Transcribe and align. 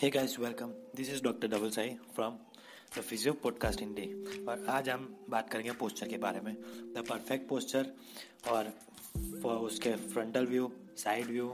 Hey 0.00 0.08
guys 0.10 0.38
welcome 0.40 0.68
this 0.96 1.08
is 1.12 1.22
doctor 1.22 1.48
double 1.48 1.70
Sai 1.70 1.88
from 2.14 2.36
the 2.96 3.00
physio 3.00 3.32
podcast 3.32 3.80
Hindi 3.80 4.04
और 4.48 4.64
आज 4.68 4.88
हम 4.88 5.02
बात 5.30 5.50
करेंगे 5.50 5.72
पोस्चर 5.80 6.08
के 6.08 6.18
बारे 6.18 6.40
में. 6.40 6.54
द 6.94 7.04
परफेक्ट 7.08 7.48
पोस्चर 7.48 7.90
और 8.48 8.72
उसके 9.66 9.92
frontal 10.12 10.46
view 10.46 10.70
side 10.98 11.26
view 11.26 11.48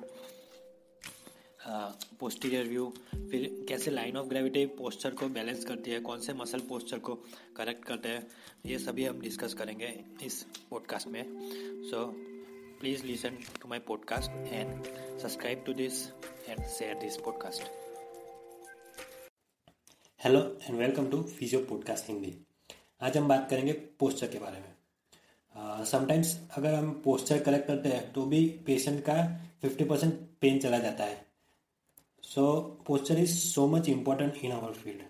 posterior 2.21 2.68
view 2.68 2.86
फिर 3.14 3.48
कैसे 3.68 3.90
लाइन 3.90 4.16
ऑफ़ 4.16 4.27
ग्रेविटी 4.27 4.64
पोस्चर 4.78 5.14
को 5.14 5.28
बैलेंस 5.28 5.64
करती 5.64 5.90
है, 5.90 6.00
कौन 6.00 6.20
से 6.20 6.32
मसल 6.34 6.60
पोस्चर 6.68 6.98
को 6.98 7.14
करेक्ट 7.56 7.84
करते 7.84 8.08
हैं, 8.08 8.26
ये 8.66 8.78
सभी 8.78 9.04
हम 9.04 9.20
डिस्कस 9.20 9.54
करेंगे 9.54 9.88
इस 10.22 10.42
पॉडकास्ट 10.70 11.08
में. 11.08 11.22
So 11.90 12.06
please 12.80 13.04
listen 13.04 13.38
to 13.60 13.68
my 13.68 13.78
podcast 13.88 14.30
and 14.30 14.84
subscribe 15.18 15.64
to 15.66 15.74
this 15.74 16.06
and 16.48 16.66
share 16.68 16.98
this 16.98 17.16
podcast 17.16 17.84
hello 20.27 20.41
and 20.62 20.79
welcome 20.79 21.07
to 21.07 21.23
physio 21.23 21.61
podcast 21.65 22.09
Hindi 22.09 22.33
आज 23.03 23.16
हम 23.16 23.29
बात 23.29 23.47
करेंगे 23.51 23.73
पोस्चर 23.73 24.29
के 24.29 24.39
बारे 24.39 24.61
में। 24.61 25.85
समटाइम्स 25.85 26.33
uh, 26.35 26.57
अगर 26.59 26.75
हम 26.75 26.91
पोस्चर 27.05 27.43
करेक्ट 27.43 27.66
करते 27.66 27.89
हैं 27.89 28.12
तो 28.12 28.25
भी 28.27 28.41
पेशेंट 28.66 29.01
का 29.01 29.15
50 29.65 29.89
परसेंट 29.89 30.15
पेन 30.41 30.59
चला 30.59 30.79
जाता 30.79 31.05
है। 31.05 31.27
So 32.23 32.62
posture 32.87 33.19
is 33.19 33.37
so 33.39 33.66
much 33.66 33.89
important 33.89 34.37
in 34.37 34.52
our 34.52 34.73
field 34.73 35.02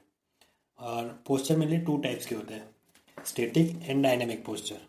और 0.78 1.08
पोस्चर 1.26 1.56
मेनली 1.56 1.78
टू 1.78 1.96
टाइप्स 1.98 2.26
के 2.26 2.34
होते 2.34 2.54
हैं 2.54 3.24
static 3.26 3.82
and 3.82 4.02
dynamic 4.02 4.44
posture 4.44 4.80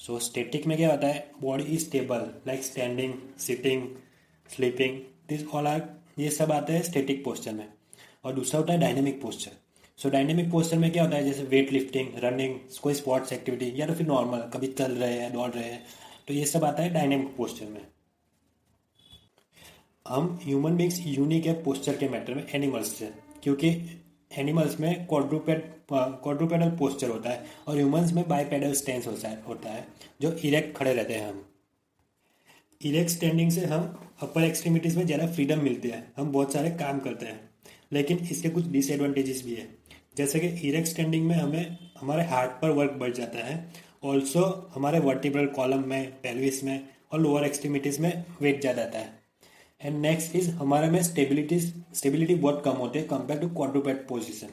so 0.00 0.18
static 0.20 0.66
में 0.66 0.76
क्या 0.76 0.90
होता 0.90 1.08
है? 1.08 1.30
Body 1.42 1.64
is 1.64 1.86
stable 1.86 2.26
like 2.46 2.64
standing 2.64 3.14
sitting 3.38 3.88
sleeping 4.56 5.00
this 5.28 5.46
all 5.46 5.66
are 5.66 5.88
ये 6.18 6.30
सब 6.30 6.52
आते 6.52 6.72
हैं 6.72 6.82
स्टेटिक 6.82 7.24
पोस्चर 7.24 7.52
में। 7.52 7.72
और 8.24 8.34
दूसरा 8.34 8.60
होता 8.60 8.72
है 8.72 8.78
dynamic 8.80 9.20
posture 9.22 9.50
so 9.98 10.08
dynamic 10.10 10.50
posture 10.50 10.78
में 10.78 10.90
क्या 10.92 11.02
होता 11.04 11.16
है? 11.16 11.24
जैसे 11.24 11.42
वेट 11.44 11.72
लिफ्टिंग 11.72 12.08
रनिंग 12.24 12.54
कोई 12.82 12.94
स्पोर्ट्स 12.94 13.32
एक्टिविटी 13.32 13.72
या 13.76 13.86
तो 13.86 13.94
फिर 13.94 14.06
नॉर्मल 14.06 14.38
कभी 14.54 14.66
चल 14.68 14.92
रहे 14.92 15.18
हैं, 15.18 15.32
दौड़ 15.32 15.50
रहे 15.50 15.64
हैं 15.64 15.82
तो 16.28 16.34
ये 16.34 16.44
सब 16.46 16.64
आता 16.64 16.82
है 16.82 16.92
डायनेमिक 16.92 17.36
पोस्चर 17.36 17.66
में. 17.66 17.80
हम 20.06 20.38
ह्यूमन 20.44 20.76
बींग्स 20.76 20.98
यूनिक 21.06 21.46
है 21.46 21.52
पोस्चर 21.62 21.96
के 21.96 22.08
मैटर 22.08 22.34
में 22.34 22.46
एनिमल्स 22.54 22.94
से, 22.94 23.12
क्योंकि 23.42 23.68
एनिमल्स 24.30 24.78
में 24.80 25.06
क्वाड्रूपेड 25.06 25.70
क्वाड्रूपेडल 25.92 26.70
पोस्चर 26.78 27.08
होता 27.10 27.30
है 27.30 27.44
और 27.68 27.76
ह्यूमंस 27.76 28.12
में 28.12 28.28
बाईपेडल 28.28 28.74
है, 28.88 29.42
होता 29.48 29.70
है, 29.70 29.86
जो 30.20 30.32
इरेक्ट 30.44 30.76
खड़े 30.76 30.92
रहते 30.94 31.14
हैं 31.14 31.28
हम. 31.28 31.44
इरेक्ट 32.80 33.10
स्टैंडिंग 33.10 33.50
से 33.50 33.64
हम 33.66 33.82
अपर 34.22 34.44
एक्सट्रीमिटीज़ 34.44 34.98
में 34.98 35.04
ज़्यादा 35.06 35.26
फ्रीडम 35.26 35.62
मिलती 35.62 35.88
है. 35.88 36.06
हम 36.16 36.32
बहुत 36.32 36.52
सारे 36.52 36.70
काम 36.76 36.98
करते 37.00 37.26
हैं. 37.26 37.51
लेकिन 37.92 38.18
इसके 38.30 38.48
कुछ 38.48 38.66
डिसएडवांटेजेस 38.66 39.44
भी 39.44 39.54
है। 39.54 39.68
जैसे 40.16 40.40
कि 40.40 40.46
इरेक्ट 40.68 40.88
स्टैंडिंग 40.88 41.26
में 41.26 41.34
हमें, 41.36 41.78
हमारे 42.00 42.24
हार्ट 42.24 42.50
पर 42.62 42.70
वर्क 42.70 42.92
बढ़ 43.00 43.12
जाता 43.12 43.44
है। 43.44 43.72
ऑल्सो 44.04 44.44
हमारे 44.74 44.98
वर्टिब्रल 45.00 45.46
कॉलम 45.46 45.88
में 45.88 46.12
पेल्विस 46.22 46.62
में 46.64 46.88
और 47.12 47.20
लोअर 47.20 47.44
एक्सट्रीमिटीज 47.44 48.00
में 48.00 48.24
वेट 48.42 48.60
ज़्यादा 48.60 48.82
आता 48.82 48.98
है। 48.98 49.20
एंड 49.80 50.00
नेक्स्ट 50.00 50.36
इज़ 50.36 50.50
हमारे 50.50 50.90
में 50.90 51.02
स्टेबिलिटी 51.02 51.58
स्टेबिलिटी 51.60 52.34
बहुत 52.34 52.62
कम 52.64 52.72
होती 52.72 52.98
है 52.98 53.04
कंपेयर 53.04 53.40
टू 53.40 53.48
क्वाड्रूपेड 53.48 54.06
पोजिशन 54.08 54.48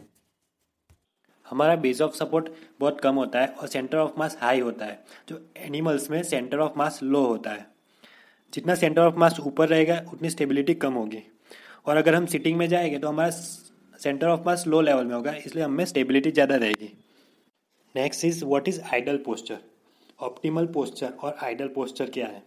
हमारा 1.45 1.75
बेस 1.75 2.01
ऑफ़ 2.01 2.15
सपोर्ट 2.15 2.49
बहुत 2.79 2.99
कम 3.01 3.15
होता 3.15 3.41
है 3.41 3.47
और 3.47 3.67
सेंटर 3.67 3.97
ऑफ़ 3.97 4.11
मास 4.17 4.37
हाई 4.41 4.59
होता 4.59 4.85
है। 4.85 4.99
जो 5.29 5.39
एनिमल्स 5.57 6.09
में 6.09 6.21
सेंटर 6.23 6.59
ऑफ़ 6.59 6.77
मास 6.77 6.99
लो 7.03 7.25
होता 7.25 7.51
है। 7.51 7.65
जितना 8.53 8.75
सेंटर 8.75 9.01
ऑफ़ 9.01 9.15
मास 9.15 9.39
ऊपर 9.39 9.67
रहेगा, 9.67 9.97
उतनी 10.13 10.29
स्टेबिलिटी 10.29 10.73
कम 10.73 10.93
होगी। 10.93 11.23
और 11.85 11.97
अगर 11.97 12.15
हम 12.15 12.25
सिटिंग 12.27 12.57
में 12.57 12.67
जाएँगे 12.69 12.97
तो 12.97 13.07
हमारा 13.07 13.29
centre 13.99 14.27
of 14.27 14.41
mass 14.45 14.65
low 14.67 14.81
level 14.81 15.05
में 15.05 15.15
होगा, 15.15 15.33
इसलिए 15.35 15.63
हमें 15.63 15.85
स्टेबिलिटी 15.85 16.31
ज़्यादा 16.31 16.55
रहेगी। 16.55 16.91
Next 17.95 18.25
is 18.25 18.43
what 18.45 18.67
is 18.67 18.81
ideal 18.83 19.17
posture 19.17 19.57
optimal 20.19 20.65
posture 20.67 21.13
और 21.13 21.35
आइडल 21.43 21.67
पोस्चर 21.67 22.09
क्या 22.09 22.27
है? 22.27 22.43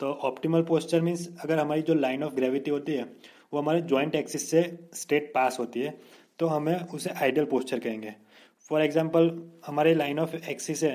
तो 0.00 0.12
ऑप्टिमल 0.22 0.62
पोस्चर 0.64 1.00
मीन्स 1.00 1.28
अगर 1.44 1.58
हमारी 1.58 1.82
जो 1.82 1.94
लाइन 1.94 2.22
ऑफ़ 2.24 2.34
ग्रेविटी 2.34 2.70
होती 2.70 2.92
है, 2.92 3.04
वो 3.52 3.60
हमारे 3.60 3.80
जॉइंट 3.82 4.14
एक्सिस 4.14 4.50
से 4.50 4.62
स्ट्रेट 4.94 5.30
पास 5.34 5.58
होती 5.60 5.80
है 5.80 5.98
तो 6.38 6.46
हमें 6.48 6.88
उसे 6.88 7.10
आइडल 7.12 7.44
पोस्चर 7.46 7.78
कहेंगे। 7.78 8.14
फॉर 8.70 8.82
एग्ज़ाम्पल 8.82 9.30
हमारे 9.66 9.94
लाइन 9.94 10.18
ऑफ़ 10.18 10.34
एक्सिस 10.36 10.82
है 10.84 10.94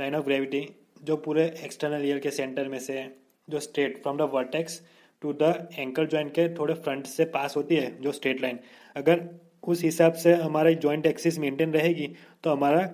लाइन 0.00 0.14
ऑफ़ 0.14 0.24
ग्रेविटी 0.24 0.66
जो 1.02 1.16
पूरे 1.18 1.44
एक्सटर्नल 1.64 2.04
ईयर 2.04 2.18
के 2.18 2.30
सेंटर 2.30 2.68
में 2.68 2.78
से, 2.80 3.06
जो 3.48 3.60
straight 3.60 4.02
from 4.02 4.16
the 4.16 4.28
vertex 4.32 4.80
to 5.24 5.32
the 5.32 5.68
ankle 5.78 6.06
joint 6.06 6.30
के 6.30 6.48
थोड़े 6.54 6.74
फ्रंट 6.74 7.06
से 7.06 7.24
पास 7.34 7.56
होती 7.56 7.76
है, 7.76 8.00
जो 8.00 8.12
स्ट्रेट 8.12 8.42
लाइन 8.42 8.58
अगर 8.96 9.28
उस 9.62 9.82
हिसाब 9.84 10.12
से 10.12 10.34
हमारी 10.34 10.74
जॉइंट 10.76 11.06
एक्सिस 11.06 11.38
मेंटेन 11.38 11.72
रहेगी 11.72 12.08
तो 12.44 12.50
हमारा 12.50 12.88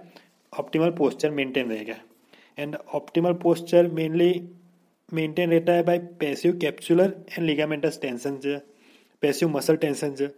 ऑप्टिमल 0.53 0.91
पोस्चर 0.99 1.31
मेंटेन 1.31 1.71
रहेगा. 1.71 1.95
And 2.59 2.77
optimal 2.95 3.33
posture 3.43 3.87
mainly 3.93 4.33
maintain 5.13 5.51
रहता 5.51 5.73
है 5.73 5.83
by 5.83 5.99
passive 6.21 6.59
capsular 6.63 7.15
and 7.31 7.47
ligamentous 7.47 7.99
tension 8.03 8.39
passive 9.23 9.49
muscle 9.49 9.77
tension 9.77 10.31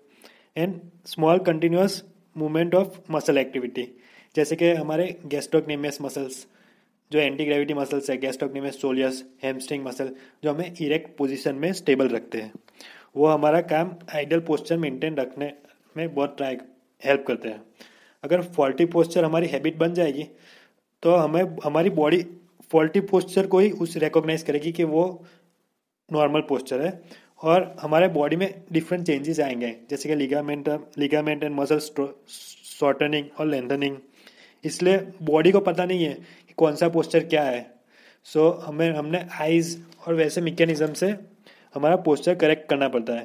and 0.56 0.80
small 1.06 1.38
continuous 1.46 2.02
movement 2.36 2.74
of 2.74 2.98
muscle 3.10 3.38
activity 3.38 3.86
जैसे 4.36 4.56
कि 4.56 4.70
हमारे 4.72 5.06
गैस्ट्रोकनेमियस 5.26 6.00
मसल्स 6.02 6.46
जो 7.12 7.18
एंटी 7.18 7.44
ग्रेविटी 7.44 7.74
मसल्स 7.74 8.10
है 8.10 8.16
गैस्ट्रोकनेमियस 8.16 8.80
सोलियस 8.80 9.24
हेमस्ट्रिंग 9.42 9.84
मसल 9.84 10.10
जो 10.44 10.52
हमें 10.52 10.74
इरेक्ट 10.76 11.16
पोजीशन 11.16 11.54
में 11.54 11.72
स्टेबल 11.72 12.08
रखते 12.08 12.38
हैं। 12.38 12.52
वो 13.16 13.26
हमारा 13.26 13.60
काम 13.62 13.94
आइडल 14.14 14.40
पोस्चर 14.40 14.76
मेंटेन 14.78 15.16
रखने 15.16 15.52
में 15.96 16.14
बहुत 16.14 16.36
ट्राई 16.36 16.56
हेल्प 17.02 17.24
करते 17.26 17.48
हैं। 17.48 17.62
अगर 18.24 18.42
फॉल्टी 18.52 18.84
पोस्चर 18.86 19.24
हमारी 19.24 19.46
हैबिट 19.46 19.76
बन 19.78 19.94
जाएगी 19.94 20.26
तो 21.02 21.14
हमें, 21.14 21.56
हमारी 21.64 21.90
बॉडी 21.92 22.24
फॉल्टी 22.72 23.00
पोस्चर 23.02 23.46
को 23.46 23.58
ही 23.58 23.70
उस 23.70 23.96
रिकोगनाइज 23.96 24.42
करेगी 24.42 24.72
कि 24.72 24.84
वो 24.84 25.04
नॉर्मल 26.08 26.40
पोस्चर 26.40 26.80
है। 26.80 27.00
और 27.40 27.74
हमारे 27.80 28.08
बॉडी 28.10 28.36
में 28.36 28.62
डिफरेंट 28.72 29.06
चेंजेस 29.06 29.40
आएँगे, 29.40 29.74
जैसे 29.90 30.08
कि 30.08 30.14
ligament 30.14 30.68
ligament 30.98 31.44
and 31.44 31.54
muscle 31.54 31.78
shortening 31.78 33.26
और 33.40 33.46
लेंथनिंग 33.46 33.96
इसलिए 34.64 34.98
बॉडी 35.22 35.50
को 35.52 35.60
पता 35.60 35.84
नहीं 35.84 36.04
है 36.04 36.16
कि 36.52 36.56
कौन 36.58 36.74
सा 36.76 36.88
पोस्चर 36.88 37.24
क्या 37.26 37.42
है? 37.42 37.60
सो 38.26 38.40
so, 38.40 38.64
हमें 38.64 38.90
हमने 38.92 39.24
आइज़ 39.40 39.76
और 40.06 40.14
वैसे 40.14 40.40
मिकेनिज्म 40.40 40.92
से 40.92 41.08
हमारा 41.74 41.96
पोस्चर 41.98 42.34
करेक्ट 42.34 42.68
करना 42.70 42.88
पड़ता 42.88 43.12
है। 43.12 43.24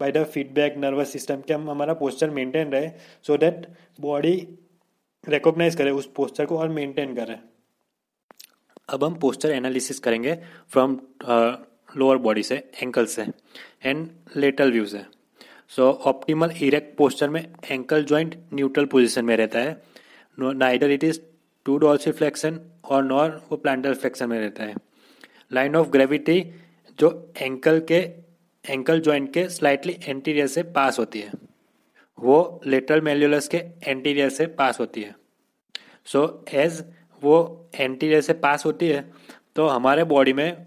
By 0.00 0.12
the 0.12 0.24
feedback 0.24 0.76
nervous 0.78 1.12
system 1.12 1.40
के 1.40 1.54
हम 1.54 1.70
हमारा 1.70 1.94
पोस्चर 1.94 2.30
मेंटेन 2.30 2.72
रहे 2.72 2.88
सो 3.26 3.36
दैट 3.36 3.66
बॉडी 4.00 4.34
रिकॉग्नाइज 5.24 5.74
करे 5.76 5.90
उस 5.90 6.10
पोस्चर 6.16 6.46
को 6.46 6.58
और 6.58 6.68
मेंटेन 6.68 7.14
करे। 7.14 7.38
अब 8.88 9.04
हम 9.04 9.14
पोस्चर 9.20 9.50
एनालिसिस 9.50 9.98
करेंगे 9.98 10.34
फ्रॉम 10.72 10.98
लोअर 11.96 12.16
बॉडी 12.18 12.42
से 12.42 12.56
एंकल 12.82 13.06
से 13.06 13.26
एंड 13.84 14.08
लेटल 14.36 14.72
व्यू 14.72 14.84
से। 14.86 15.04
सो 15.76 15.90
ऑप्टिमल 16.06 16.50
इरेक्ट 16.62 16.96
पोस्चर 16.98 17.28
में 17.28 17.40
एंकल 17.70 18.04
ज्वाइंट 18.04 18.36
न्यूट्रल 18.54 18.84
पोजिशन 18.86 19.24
में 19.24 19.36
रहता 19.36 19.58
है। 19.58 19.82
Neither 20.38 20.90
it 20.90 21.04
is 21.04 21.20
to 21.66 21.76
dorsiflexion 22.12 22.60
और 22.84 23.04
नॉर 23.04 23.30
वो 23.50 23.56
प्लांटर 23.56 23.94
फ्लेक्शन 23.94 24.28
में 24.28 24.38
रहता 24.40 24.64
है। 24.64 24.74
लाइन 25.52 25.76
ऑफ़ 25.76 25.88
ग्रेविटी 25.90 26.40
जो 26.98 27.32
एंकल 27.36 27.80
के 27.90 27.98
एंकल 28.64 29.00
जॉइंट 29.00 29.32
के 29.34 29.48
स्लाइटली 29.48 29.96
एंटीरियर 30.04 30.46
से 30.46 30.62
पास 30.74 30.98
होती 30.98 31.20
है। 31.20 31.32
वो 32.18 32.60
लेटरल 32.66 33.00
मेल्यूलस 33.00 33.48
के 33.48 33.56
एंटीरियर 33.82 34.28
से 34.30 34.46
पास 34.46 34.80
होती 34.80 35.02
है। 35.02 35.14
सो 36.06 36.20
so, 36.20 36.54
एज 36.54 36.84
वो 37.22 37.68
एंटीरियर 37.74 38.20
से 38.20 38.32
पास 38.34 38.64
होती 38.66 38.88
है 38.88 39.04
तो 39.56 39.66
हमारे 39.68 40.04
बॉडी 40.04 40.32
में 40.32 40.66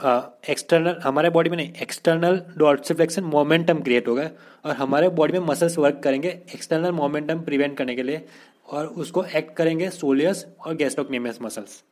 एक्सटर्नल 0.00 0.96
हमारे 1.02 1.30
बॉडी 1.30 1.50
में 1.50 1.56
नहीं 1.56 1.72
एक्सटर्नल 1.82 2.40
डॉर्सिफ्लेक्शन 2.58 3.24
मोमेंटम 3.24 3.80
क्रिएट 3.82 4.08
होगा 4.08 4.28
और 4.64 4.74
हमारे 4.76 5.08
बॉडी 5.18 5.32
में 5.32 5.46
मसल्स 5.46 5.76
वर्क 5.78 6.00
करेंगे 6.04 6.28
एक्सटर्नल 6.54 6.92
मोमेंटम 6.92 7.40
प्रिवेंट 7.40 7.76
करने 7.78 7.94
के 7.96 8.02
लिए। 8.02 8.24
और 8.70 8.86
उसको 8.86 9.24
एक्ट 9.26 9.54
करेंगे 9.56 9.88
सोलियस 9.90 10.44
और 10.66 10.74
गैस्ट्रोकनेमियस 10.76 11.40
मसल्स 11.42 11.82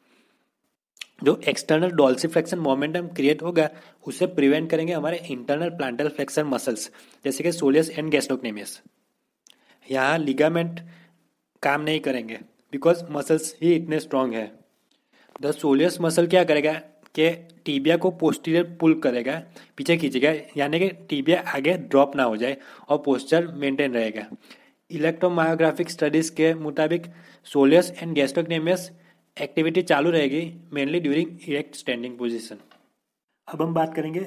जो 1.25 1.40
external 1.48 1.90
dorsi 1.90 2.28
flexion 2.28 2.58
momentum 2.58 3.06
create 3.08 3.42
होगा, 3.42 3.69
उसे 4.06 4.26
प्रिवेंट 4.28 4.70
करेंगे 4.70 4.92
हमारे 4.92 5.16
इंटरनल 5.30 5.70
प्लांटल 5.70 6.08
फ्लेक्शन 6.08 6.46
मसल्स 6.46 6.90
जैसे 7.25 7.44
कि 7.44 7.52
सोलियस 7.52 7.90
एंड 7.90 8.10
गैस्ट्रोकनेमियस 8.10 8.80
यहाँ 9.88 10.19
लिगामेंट 10.19 10.80
काम 11.62 11.80
नहीं 11.82 12.00
करेंगे 12.00 12.38
बिकॉज़ 12.72 13.02
मसल्स 13.10 13.54
ही 13.62 13.74
इतने 13.74 14.00
स्ट्रांग 14.00 14.34
है। 14.34 14.50
द 15.42 15.50
सोलियस 15.52 16.00
मसल 16.00 16.26
क्या 16.26 16.44
करेगा 16.44 16.72
कि 17.14 17.31
टीबिया 17.64 17.96
को 17.96 18.10
पोस्टीरियर 18.12 18.64
पुल 18.81 18.94
करेगा, 19.00 19.42
पीछे 19.76 19.96
खींचेगा, 19.96 20.32
यानी 20.56 20.78
कि 20.78 20.88
टीबिया 21.08 21.40
आगे 21.48 21.72
ड्रॉप 21.74 22.16
ना 22.16 22.22
हो 22.22 22.36
जाए 22.36 22.56
और 22.88 22.98
पोस्चर 22.98 23.46
मेंटेन 23.54 23.94
रहेगा। 23.94 24.26
इलेक्ट्रोमायोग्राफिक 24.90 25.90
स्टडीज़ 25.90 26.31
के 26.32 26.52
मुताबिक 26.56 27.06
सोलियस 27.46 27.90
एंड 28.02 28.14
गैस्ट्रोकनेमियस 28.14 28.90
एक्टिविटी 29.37 29.82
चालू 29.82 30.11
रहेगी 30.11 30.40
mainly 30.75 31.00
during 31.00 31.49
erect 31.49 31.75
standing 31.76 32.17
position 32.19 32.58
अब 33.49 33.62
हम 33.62 33.75
बात 33.75 33.94
करेंगे 33.94 34.20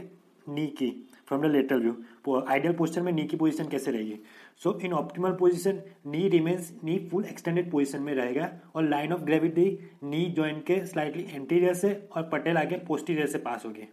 नी 0.50 0.66
की 0.80 0.90
from 1.28 1.42
the 1.42 1.52
lateral 1.52 1.82
view 1.82 2.42
ideal 2.42 2.74
posture 2.74 3.02
में 3.02 3.12
नी 3.12 3.24
की 3.24 3.38
पोजिशन 3.38 3.68
कैसे 3.70 3.92
रहेगी? 3.92 4.20
So 4.64 4.78
in 4.84 4.94
optimal 4.94 5.32
position 5.40 5.82
knee 6.08 6.28
remains 6.30 6.72
knee 6.84 6.98
full 7.12 7.26
extended 7.26 7.72
position 7.72 8.02
में 8.02 8.14
रहेगा 8.14 8.52
और 8.76 8.90
line 8.90 9.14
of 9.14 9.22
gravity 9.24 9.66
knee 10.04 10.26
joint 10.38 10.64
के 10.66 10.86
स्लाइटली 10.86 11.26
एंटीरियर 11.34 11.74
से 11.74 11.94
और 12.16 12.30
पटेल 12.34 12.58
आगे 12.58 12.78
पोस्टीरियर 12.88 13.28
से 13.28 13.38
पास 13.40 13.66
होगी। 13.66 13.88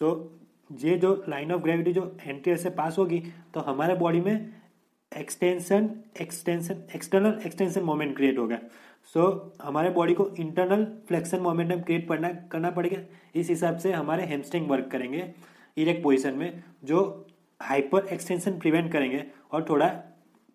सो 0.00 0.12
so, 0.12 0.84
ये 0.84 0.96
जो 0.98 1.24
लाइन 1.28 1.52
ऑफ़ 1.52 1.62
ग्रेविटी 1.62 1.92
जो 1.92 2.02
एंटीरियर 2.20 2.56
से 2.58 2.70
पास 2.72 2.98
होगी 2.98 3.22
तो 3.54 3.60
हमारे 3.60 3.94
बॉडी 3.96 4.20
में 4.20 4.57
extension 5.12 5.88
extension 6.20 6.82
external 6.94 7.38
extension 7.46 7.82
moment 7.82 8.16
create 8.16 8.38
होगा 8.38 8.58
सो 9.14 9.20
so, 9.20 9.66
हमारे 9.66 9.90
बॉडी 9.90 10.14
को 10.14 10.28
इंटरनल 10.38 10.84
फ्लेक्शन 11.08 11.40
मोमेंटम 11.40 11.80
क्रिएट 11.80 12.08
करना 12.08 12.28
करना 12.52 12.70
पड़ेगा। 12.70 12.98
इस 13.40 13.48
हिसाब 13.48 13.76
से 13.78 13.92
हमारे 13.92 14.26
हेमस्ट्रिंग 14.26 14.68
वर्क 14.70 14.88
करेंगे 14.92 15.24
इरेक्ट 15.76 16.02
पोजिशन 16.02 16.34
में 16.34 16.62
जो 16.84 17.00
हाइपर 17.60 18.06
एक्सटेंशन 18.12 18.58
प्रिवेंट 18.58 18.92
करेंगे 18.92 19.24
और 19.52 19.66
थोड़ा 19.70 19.88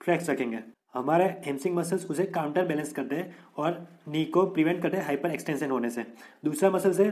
फ्लेक्स 0.02 0.30
रखेंगे। 0.30 0.60
हमारे 0.94 1.26
हेमस्ट्रिंग 1.46 1.76
मसल्स 1.76 2.06
उसे 2.06 2.26
काउंटर 2.26 2.66
बैलेंस 2.68 2.94
करते 2.94 3.16
हैं 3.16 3.36
और 3.58 3.86
नी 4.08 4.24
को 4.26 4.46
प्रिवेंट 4.48 4.82
करते 4.82 4.98
हैं 4.98 5.06
हाइपर 5.06 5.32
एक्सटेंशन 5.32 5.72
होने 5.72 5.90
से। 5.90 6.06
दूसरा 6.46 6.70
मसल्स 6.72 6.98
से 6.98 7.10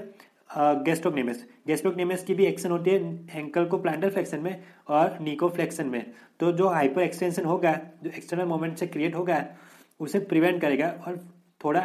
गेस्ट्रोकनेमस 0.55 1.45
गेस्ट्रोकनेमस 1.67 2.23
की 2.23 2.33
भी 2.33 2.45
एक्शन 2.45 2.71
होती 2.71 2.89
है 2.89 3.39
एंकल 3.39 3.65
को 3.65 3.77
प्लांटर 3.77 4.09
फ्लेक्शन 4.09 4.39
में 4.39 4.63
और 4.89 5.17
नी 5.21 5.35
को 5.35 5.49
फ्लेक्शन 5.49 5.87
में। 5.87 6.05
तो 6.39 6.51
जो 6.51 6.67
हाइपर 6.69 7.01
एक्सटेंशन 7.01 7.45
होगा 7.45 7.73
जो 8.03 8.09
एक्सटर्नल 8.09 8.45
मोमेंट 8.45 8.77
से 8.77 8.87
क्रिएट 8.87 9.15
होगा 9.15 9.45
उसे 9.99 10.19
प्रिवेंट 10.21 10.61
करेगा 10.61 10.89
और 11.07 11.17
थोड़ा 11.61 11.83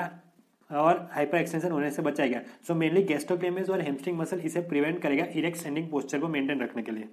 और 0.71 1.09
हाइपर 1.13 1.39
एक्सटेंशन 1.39 1.71
होने 1.71 1.91
से 1.91 2.03
बचाएगा। 2.03 2.41
सो 2.67 2.75
मेनली 2.75 3.03
गेस्ट्रोक्लेमिस 3.05 3.71
और 3.71 3.81
हेमस्ट्रिंग 3.81 4.19
मसल 4.19 4.41
इसे 4.41 4.61
प्रिवेंट 4.63 5.01
करेगा 5.03 5.25
इरेक्ट 5.35 5.59
स्टैंडिंग 5.59 5.89
पोस्चर 5.91 6.19
को 6.19 6.29
मेंटेन 6.29 6.63
रखने 6.63 6.83
के 6.83 6.93
लिए। 6.93 7.09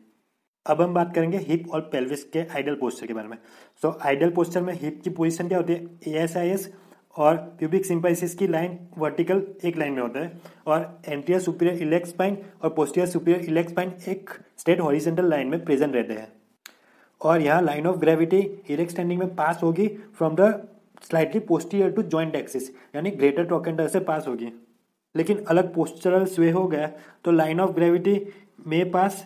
अब 0.65 0.81
हम 0.81 0.93
बात 0.93 1.13
करेंगे 1.15 1.37
हिप 1.39 1.67
और 1.69 1.81
पेल्विस 1.91 2.23
के 2.25 2.39
आइडल 2.47 2.75
पोस्चर 2.75 3.07
के 3.07 3.13
बारे 3.13 3.27
में। 3.27 3.37
सो 3.81 3.97
आइडल 4.01 4.29
पोस्चर 4.31 4.61
में 4.61 4.73
हिप 4.73 5.01
की 5.03 5.09
पोजीशन 5.09 5.47
क्या 5.47 5.57
होती 5.57 5.73
है? 5.73 5.85
ए 6.07 6.23
एस 6.23 6.37
आई 6.37 6.49
एस 6.49 6.71
और 7.15 7.35
प्यूबिक 7.59 7.85
सिंपाइसिस 7.85 8.33
की 8.35 8.47
लाइन 8.47 8.77
वर्टिकल 8.97 9.41
एक 9.65 9.77
लाइन 9.77 9.93
में 9.93 10.01
होता 10.01 10.19
है 10.19 10.41
और 10.67 11.01
एंटीरियर 11.07 11.41
सुपीरियर 11.41 11.81
इलेक्ट 11.81 12.07
स्पाइन 12.07 12.37
और 12.63 12.69
पोस्टियर 12.73 13.07
सुपीरियर 13.07 13.45
इलेक्ट 13.45 13.69
स्पाइन 13.69 13.93
एक 14.07 14.29
स्टेट 14.59 14.79
हॉरिजेंटल 14.81 15.29
लाइन 15.29 15.47
में 15.47 15.63
प्रेजेंट 15.65 15.95
रहते 15.95 16.13
हैं। 16.13 16.27
और 17.21 17.41
यहाँ 17.41 17.61
line 17.61 17.87
of 17.87 17.97
gravity 17.97 18.39
erect 18.69 18.91
standing 18.91 19.19
में 19.19 19.35
पास 19.35 19.59
होगी 19.63 19.87
from 20.17 20.35
the 20.35 20.67
slightly 21.03 21.39
posterior 21.41 21.91
to 21.91 22.01
joint 22.03 22.35
axis 22.35 22.69
यानी 22.95 23.11
ग्रेटर 23.11 23.45
ट्रोकेंडर 23.45 23.87
से 23.87 23.99
पास 24.01 24.27
होगी। 24.27 24.51
लेकिन 25.15 25.43
अलग 25.49 25.73
पोस्टरल 25.73 26.25
स्वे 26.25 26.49
हो 26.51 26.67
गया 26.67 26.87
तो 27.25 27.31
लाइन 27.31 27.59
ऑफ़ 27.59 27.71
ग्रेविटी 27.71 28.19
में 28.67 28.91
pass 28.91 29.25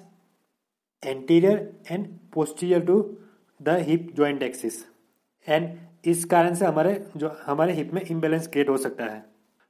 anterior 1.04 1.70
and 1.92 2.08
posterior 2.34 2.86
to 2.86 3.02
the 3.60 3.78
hip 3.88 4.12
joint 4.16 4.44
axis 4.44 4.84
and 5.48 5.76
इस 6.08 6.24
कारण 6.26 6.54
से 6.54 6.66
हमारे 6.66 7.02
जो 7.18 7.32
हमारे 7.46 7.74
हिप 7.74 7.94
में 7.94 8.02
इम्बेलेंस 8.02 8.48
क्रिएट 8.48 8.70
हो 8.70 8.78
सकता 8.78 9.06
है। 9.06 9.26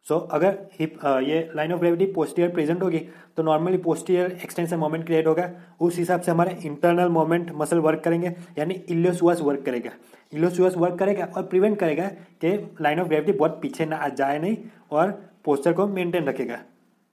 सो 0.05 0.15
so, 0.15 0.27
अगर 0.31 0.57
हिप 0.73 0.99
ये 1.23 1.39
line 1.55 1.71
of 1.73 1.79
gravity 1.79 2.05
posterior 2.13 2.49
present 2.49 2.81
होगी 2.83 2.99
तो 3.37 3.43
normally 3.43 3.77
posterior 3.77 4.37
extension 4.43 4.77
moment 4.77 5.05
create 5.05 5.27
होगा। 5.27 5.49
उस 5.81 5.97
हिसाब 5.97 6.21
से 6.21 6.31
हमारे 6.31 6.57
इंटरनल 6.65 7.09
मोमेंट 7.09 7.51
मसल 7.55 7.79
वर्क 7.79 8.01
करेंगे 8.03 8.33
यानी 8.57 8.73
इलियोसुअस 8.89 9.41
वर्क 9.41 9.63
करेगा। 9.65 9.91
इलियोसुअस 10.33 10.77
वर्क 10.77 10.97
करेगा 10.99 11.25
और 11.37 11.43
प्रिवेंट 11.43 11.77
करेगा 11.79 12.07
कि 12.43 12.51
लाइन 12.81 12.99
ऑफ़ 12.99 13.07
ग्रेविटी 13.07 13.31
बहुत 13.31 13.59
पीछे 13.61 13.85
ना 13.85 14.07
जाए 14.09 14.39
नहीं 14.39 14.57
और 14.91 15.11
पोस्टर 15.45 15.73
को 15.73 15.87
मेंटेन 15.87 16.23
रखेगा। 16.23 16.59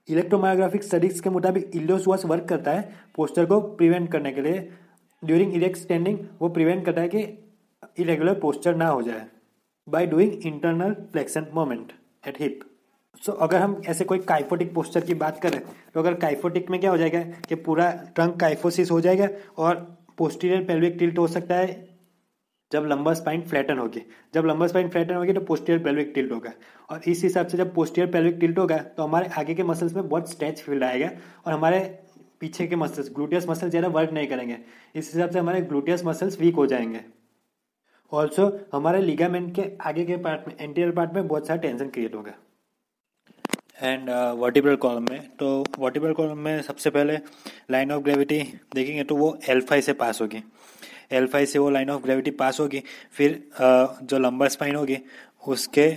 इलेक्ट्रोमायोग्राफिक 0.07 0.83
स्टडीज़ 0.83 1.21
के 1.21 1.29
मुताबिक 1.29 1.71
इलियोसुअस 1.75 2.25
वर्क 2.25 2.45
करता 2.49 2.71
है 2.71 2.89
पोस्टर 3.15 3.45
को 3.45 3.59
प्रिवेंट 3.61 4.11
करने 4.11 4.31
के 4.31 4.41
लिए। 4.41 4.69
ड्यूरिंग 5.23 5.55
इरेक्ट 5.55 5.77
स्टैंडिंग 5.77 6.19
वो 6.41 6.49
प्रिवेंट 6.49 6.85
करता 6.85 7.01
है 7.01 7.09
कि 7.09 7.23
इरेगुलर 7.99 8.39
पोस्टर 8.39 8.75
ना 8.75 8.87
हो 8.87 9.01
जाए 9.01 9.25
by 9.87 10.05
doing 10.07 10.45
internal 10.45 10.93
flexion 11.11 11.47
moment 11.53 11.91
at 12.27 12.41
hip 12.41 12.59
सो 13.23 13.31
अगर 13.31 13.61
हम 13.61 13.81
ऐसे 13.87 14.03
कोई 14.03 14.19
काइफोटिक 14.27 14.73
पोस्टर 14.73 15.01
की 15.01 15.13
बात 15.15 15.41
करें 15.41 15.59
तो 15.93 15.99
अगर 15.99 16.13
काइफोटिक 16.19 16.69
में 16.69 16.79
क्या 16.79 16.91
हो 16.91 16.97
जाएगा 16.97 17.21
कि 17.49 17.55
पूरा 17.65 17.91
ट्रंक 18.15 18.39
काइफोसिस 18.39 18.91
हो 18.91 18.99
जाएगा 19.01 19.29
और 19.57 19.75
पोस्टीरियर 20.17 20.63
पेल्विक 20.63 20.95
टिल्ट 20.99 21.17
हो 21.17 21.27
सकता 21.27 21.55
है 21.55 21.83
जब 22.71 22.85
लंबा 22.85 23.13
स्पाइन 23.13 23.41
फ्लैटन 23.41 23.77
होगी 23.77 24.01
जब 24.33 24.45
लंबा 24.45 24.67
स्पाइन 24.67 24.89
फ्लैटन 24.89 25.15
होगी 25.15 25.33
तो 25.33 25.41
पोस्टीरियर 25.41 25.83
पेल्विक 25.83 26.11
टिल्ट 26.15 26.31
होगा। 26.31 26.51
और 26.89 27.01
इस 27.07 27.23
हिसाब 27.23 27.47
से 27.47 27.57
जब 27.57 27.73
पोस्टीरियर 27.73 28.11
पेल्विक 28.13 28.37
टिल्ट 28.39 28.57
होगा 28.59 28.77
तो 28.77 29.03
हमारे 29.03 29.29
आगे 29.39 29.53
के 29.55 29.63
मसल्स 29.63 29.95
में 29.95 30.07
बहुत 30.07 30.29
स्ट्रेच 30.31 30.61
फील 30.61 30.83
आएगा 30.83 31.09
और 31.45 31.53
हमारे 31.53 31.79
पीछे 32.39 32.67
के 32.67 32.75
मसल्स 32.75 33.11
ग्लूटियस 33.15 33.47
मसल 33.49 33.69
ज़्यादा 33.69 33.87
वर्क 33.89 34.11
नहीं 34.13 34.27
करेंगे। 34.27 34.57
इस 34.95 35.13
हिसाब 35.13 35.29
से 35.29 35.39
हमारे 35.39 35.61
ग्लूटियस 35.63 36.05
मसल्स 36.05 36.39
वीक 36.41 36.55
हो 36.55 36.65
जाएँगे। 36.65 37.01
ऑल्सो 38.11 38.45
हमारे 38.73 39.01
लिगामेंट 39.01 39.53
के 39.55 39.63
आगे 39.81 40.03
के 40.05 40.17
पार्ट 40.17 40.47
में 40.47 40.53
एंटीरियर 40.59 40.91
पार्ट 40.91 41.13
में 41.13 41.27
बहुत 41.27 41.47
सारा 41.47 41.61
टेंशन 41.61 41.89
क्रिएट 41.89 42.15
होगा। 42.15 42.33
एंड 43.81 44.09
वर्टिब्रल 44.39 44.75
कॉलम 44.75 45.05
में 45.09 45.29
तो 45.39 45.47
वर्टिब्रल 45.79 46.13
कॉलम 46.13 46.37
में 46.37 46.61
सबसे 46.61 46.89
पहले 46.89 47.17
लाइन 47.71 47.91
ऑफ़ 47.91 48.03
ग्रेविटी 48.03 48.41
देखेंगे 48.75 49.03
तो 49.03 49.15
वो 49.15 49.37
एल्फाई 49.49 49.81
से 49.81 49.93
पास 49.93 50.21
होगी। 50.21 50.43
एल्फाई 51.11 51.45
से 51.45 51.59
वो 51.59 51.69
लाइन 51.69 51.89
ऑफ़ 51.89 52.01
ग्रेविटी 52.03 52.31
पास 52.31 52.59
होगी 52.59 52.83
फिर 53.11 53.31
uh, 53.53 54.01
जो 54.03 54.19
लंबा 54.19 54.47
स्पाइन 54.47 54.75
होगी 54.75 54.97
उसके 55.47 55.91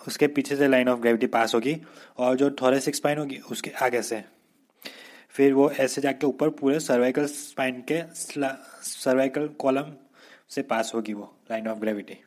उसके 0.00 0.26
पीछे 0.26 0.56
से 0.56 0.68
लाइन 0.68 0.88
ऑफ़ 0.88 1.00
ग्रेविटी 1.00 1.26
पास 1.28 1.54
होगी 1.54 1.76
और 2.18 2.36
जो 2.36 2.50
थोरेसिक 2.62 2.96
स्पाइन 2.96 3.18
होगी 3.18 3.38
उसके 3.50 3.70
आगे 3.82 4.02
से। 4.02 4.22
फिर 5.30 5.52
वो 5.54 5.70
ऐसे 5.70 6.00
जाके 6.00 6.26
ऊपर 6.26 6.48
पूरे 6.50 6.80
सर्वाइकल 6.80 7.26
स्पाइन 7.26 7.82
के 7.90 8.02
सर्वाइकल 8.14 9.48
कॉलम 9.58 9.92
से 10.50 10.62
पास 10.62 10.92
होगी 10.94 11.12
वो 11.12 11.32
लाइन 11.50 11.68
ऑफ़ 11.68 11.78
ग्रेविटी 11.78 12.18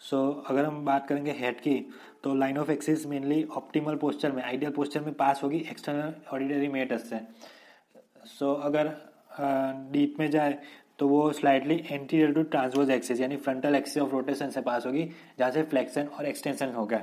सो 0.00 0.20
अगर 0.48 0.64
हम 0.64 0.84
बात 0.84 1.06
करेंगे 1.08 1.32
हेड 1.38 1.60
की 1.60 1.74
तो 2.24 2.34
line 2.34 2.58
of 2.58 2.70
axis 2.70 3.06
mainly 3.06 3.42
optimal 3.56 3.96
posture 3.96 4.32
में 4.32 4.42
आइडियल 4.42 4.72
पोस्चर 4.72 5.00
में 5.00 5.12
पास 5.14 5.42
होगी 5.42 5.58
एक्सटर्नल 5.70 6.12
ऑडिटरी 6.32 6.68
मेटस 6.68 7.08
से. 7.10 7.20
सो 8.26 8.54
so, 8.54 8.60
अगर 8.62 8.92
डीप 9.92 10.16
में 10.18 10.30
जाए 10.30 10.58
तो 10.98 11.08
वो 11.08 11.30
slightly 11.32 11.74
anterior 11.90 12.32
to 12.32 12.42
transverse 12.44 12.90
axis 12.90 13.20
यानी 13.20 13.36
फ्रंटल 13.36 13.74
एक्सिस 13.74 14.02
ऑफ़ 14.02 14.10
रोटेशन 14.12 14.50
से 14.50 14.60
पास 14.60 14.86
होगी 14.86 15.04
जहाँ 15.38 15.50
से 15.50 15.62
फ्लेक्शन 15.62 16.06
और 16.08 16.26
एक्सटेंशन 16.26 16.72
होगा 16.72 17.00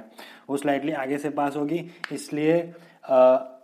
वो 0.50 0.58
स्लाइटली 0.58 0.92
आगे 1.04 1.18
से 1.18 1.30
पास 1.40 1.56
होगी 1.56 1.80
इसलिए 2.12 2.60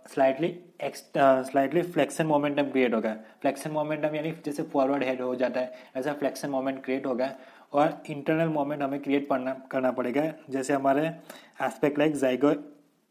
slightly 0.06 0.48
slightly 0.82 1.82
flexion 1.82 2.26
momentum 2.26 2.70
create 2.70 2.94
होगा 2.94 3.14
फ्लेक्शन 3.42 3.70
मोमेंटम 3.70 4.14
यानी 4.14 4.32
जैसे 4.44 4.62
फॉरवर्ड 4.64 5.04
हेड 5.04 5.20
हो 5.20 5.34
जाता 5.34 5.60
है, 5.60 5.72
ऐसा 5.96 6.12
फ्लेक्शन 6.12 6.50
मोमेंट 6.50 6.82
क्रिएट 6.84 7.06
होगा 7.06 7.30
और 7.72 8.02
इंटरनल 8.10 8.48
मोमेंट 8.48 8.82
हमें 8.82 9.00
क्रिएट 9.02 9.28
करना 9.28 9.52
करना 9.70 9.90
पड़ेगा। 9.92 10.32
जैसे 10.50 10.72
हमारे 10.72 11.06
aspect 11.62 11.98
like 11.98 12.16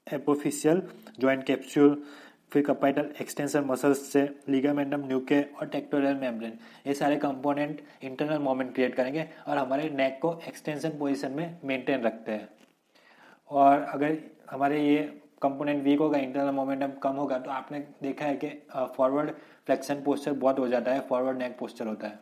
zygapophyseal 0.07 0.81
joint 1.19 1.43
capsule 1.45 2.03
फिर 2.51 2.63
कपाइटल 2.65 3.09
एक्सटेंशन 3.21 3.63
मसल्स 3.65 4.01
से 4.11 4.21
लिगामेंटम 4.49 5.05
न्यूके 5.07 5.41
और 5.41 5.67
टेक्टोरियल 5.67 6.15
मेम्ब्रेन 6.15 6.57
ये 6.87 6.93
सारे 6.93 7.15
कंपोनेंट 7.17 7.81
इंटरनल 8.03 8.39
मोमेंट 8.39 8.73
क्रिएट 8.75 8.95
करेंगे 8.95 9.25
और 9.47 9.57
हमारे 9.57 9.89
नेक 9.91 10.19
को 10.21 10.39
एक्सटेंशन 10.47 10.97
पोजीशन 10.99 11.31
में 11.31 11.57
मेंटेन 11.65 12.01
रखते 12.01 12.31
हैं। 12.31 12.47
और 13.49 13.81
अगर 13.83 14.17
हमारे 14.51 14.81
ये 14.81 15.01
कंपोनेंट 15.43 15.83
वीक 15.83 15.99
होगा 15.99 16.17
इंटरनल 16.19 16.51
मोमेंटम 16.55 16.91
कम 17.03 17.15
होगा 17.15 17.37
तो 17.39 17.51
आपने 17.51 17.79
देखा 18.01 18.25
है 18.25 18.35
कि 18.35 18.49
फॉरवर्ड 18.97 19.31
फ्लेक्शन 19.65 20.01
पोस्चर 20.03 20.33
बहुत 20.35 20.59
हो 20.59 20.67
जाता 20.67 20.93
है 20.93 21.07
फॉरवर्ड 21.07 21.37
नेक 21.37 21.57
पोस्चर 21.59 21.87
होता 21.87 22.07
है। 22.07 22.19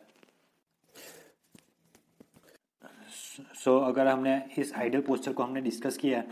सो 3.56 3.78
so, 3.78 3.88
अगर 3.88 4.08
हमने 4.08 4.42
इस 4.58 4.74
आइडियल 4.76 5.04
पोस्चर 5.04 5.34
को 5.34 5.44
हमने 5.44 5.62
डिस्कस 5.62 5.98
किया 5.98 6.24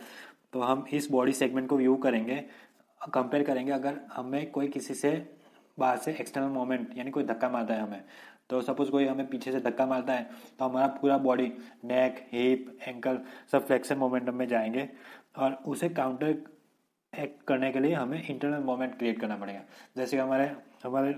तो 0.53 0.61
हम 0.61 0.85
इस 0.93 1.09
बॉडी 1.11 1.33
सेगमेंट 1.33 1.67
को 1.69 1.77
व्यू 1.77 1.95
करेंगे 1.97 2.35
कंपेयर 3.01 3.43
करेंगे। 3.43 3.71
अगर 3.71 3.99
हमें 4.13 4.49
कोई 4.51 4.67
किसी 4.67 4.93
से 4.93 5.11
बाहर 5.77 5.97
से 5.97 6.11
एक्सटर्नल 6.11 6.49
मोमेंट 6.49 6.97
यानी 6.97 7.11
कोई 7.11 7.23
धक्का 7.23 7.49
मारता 7.49 7.73
है 7.73 7.81
हमें 7.81 8.03
तो 8.49 8.61
सपोज़ 8.61 8.89
कोई 8.91 9.05
हमें 9.05 9.27
पीछे 9.27 9.51
से 9.51 9.59
धक्का 9.61 9.85
मारता 9.85 10.13
है 10.13 10.29
तो 10.59 10.65
हमारा 10.65 10.87
पूरा 11.01 11.17
बॉडी 11.17 11.51
नेक 11.85 12.15
हिप 12.31 12.77
एंकल 12.81 13.19
सब 13.51 13.65
फ्लेक्शन 13.67 13.97
मोमेंटम 13.97 14.35
में 14.35 14.47
जाएँगे 14.47 14.87
और 15.37 15.53
उसे 15.65 15.89
काउंटर 15.91 16.33
एक्ट 17.13 17.41
करने 17.47 17.71
के 17.71 17.79
लिए 17.79 17.93
हमें 17.93 18.21
इंटरनल 18.21 18.63
मोमेंट 18.63 18.97
क्रिएट 18.97 19.19
करना 19.21 19.35
पड़ेगा। 19.37 19.61
जैसे 19.97 20.17
कि 20.17 20.21
हमारे 20.21 20.51
हमारे 20.83 21.15